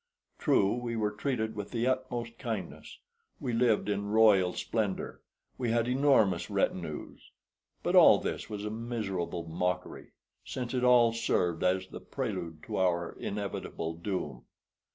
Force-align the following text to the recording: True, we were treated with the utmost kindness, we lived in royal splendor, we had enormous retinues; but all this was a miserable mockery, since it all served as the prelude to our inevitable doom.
True, 0.39 0.73
we 0.77 0.95
were 0.95 1.11
treated 1.11 1.55
with 1.55 1.69
the 1.69 1.85
utmost 1.85 2.39
kindness, 2.39 2.97
we 3.39 3.53
lived 3.53 3.87
in 3.87 4.07
royal 4.09 4.51
splendor, 4.53 5.21
we 5.59 5.69
had 5.69 5.87
enormous 5.87 6.49
retinues; 6.49 7.29
but 7.83 7.95
all 7.95 8.17
this 8.17 8.49
was 8.49 8.65
a 8.65 8.71
miserable 8.71 9.43
mockery, 9.43 10.13
since 10.43 10.73
it 10.73 10.83
all 10.83 11.13
served 11.13 11.63
as 11.63 11.85
the 11.87 12.01
prelude 12.01 12.63
to 12.63 12.77
our 12.77 13.11
inevitable 13.11 13.93
doom. 13.93 14.45